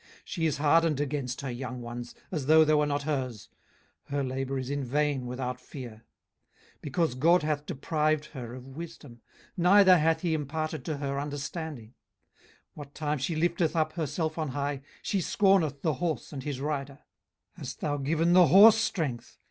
[0.01, 3.49] 18:039:016 She is hardened against her young ones, as though they were not her's:
[4.05, 5.91] her labour is in vain without fear;
[6.77, 9.21] 18:039:017 Because God hath deprived her of wisdom,
[9.55, 11.89] neither hath he imparted to her understanding.
[12.69, 16.59] 18:039:018 What time she lifteth up herself on high, she scorneth the horse and his
[16.59, 16.93] rider.
[17.57, 19.37] 18:039:019 Hast thou given the horse strength?